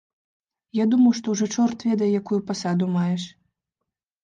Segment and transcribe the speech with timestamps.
[0.77, 3.31] Я думаў, што ўжо чорт ведае якую пасаду маеш!